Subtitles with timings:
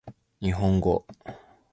[0.39, 1.05] 日本語